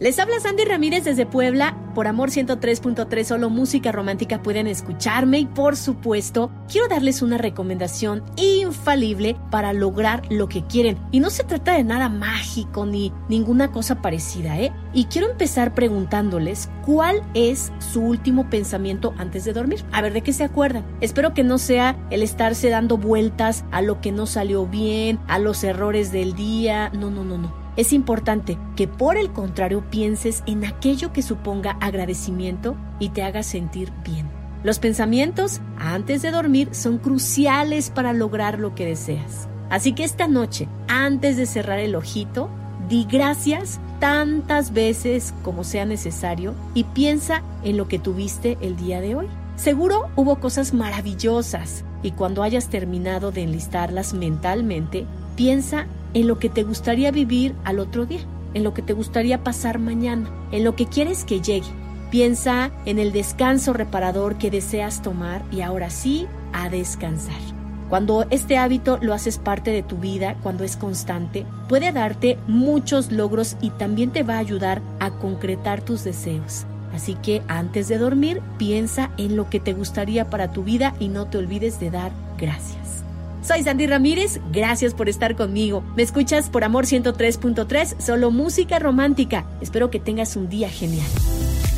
[0.00, 1.76] Les habla Sandy Ramírez desde Puebla.
[1.92, 8.22] Por Amor 103.3, solo música romántica pueden escucharme y por supuesto quiero darles una recomendación
[8.36, 10.98] infalible para lograr lo que quieren.
[11.10, 14.72] Y no se trata de nada mágico ni ninguna cosa parecida, ¿eh?
[14.92, 19.84] Y quiero empezar preguntándoles cuál es su último pensamiento antes de dormir.
[19.90, 20.86] A ver de qué se acuerdan.
[21.00, 25.40] Espero que no sea el estarse dando vueltas a lo que no salió bien, a
[25.40, 26.92] los errores del día.
[26.94, 31.78] No, no, no, no es importante que por el contrario pienses en aquello que suponga
[31.80, 34.28] agradecimiento y te haga sentir bien.
[34.64, 39.48] Los pensamientos antes de dormir son cruciales para lograr lo que deseas.
[39.70, 42.50] Así que esta noche, antes de cerrar el ojito,
[42.88, 49.00] di gracias tantas veces como sea necesario y piensa en lo que tuviste el día
[49.00, 49.28] de hoy.
[49.54, 56.48] Seguro hubo cosas maravillosas y cuando hayas terminado de enlistarlas mentalmente, piensa en lo que
[56.48, 58.20] te gustaría vivir al otro día,
[58.54, 61.68] en lo que te gustaría pasar mañana, en lo que quieres que llegue.
[62.10, 67.40] Piensa en el descanso reparador que deseas tomar y ahora sí, a descansar.
[67.88, 73.10] Cuando este hábito lo haces parte de tu vida, cuando es constante, puede darte muchos
[73.10, 76.66] logros y también te va a ayudar a concretar tus deseos.
[76.94, 81.08] Así que antes de dormir, piensa en lo que te gustaría para tu vida y
[81.08, 83.04] no te olvides de dar gracias.
[83.48, 85.82] Soy Sandy Ramírez, gracias por estar conmigo.
[85.96, 89.46] Me escuchas por Amor 103.3, solo música romántica.
[89.62, 91.08] Espero que tengas un día genial.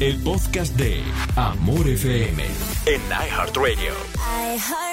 [0.00, 1.00] El podcast de
[1.36, 2.42] Amor FM
[2.86, 3.92] en iHeartRadio.
[4.52, 4.89] iHeartRadio.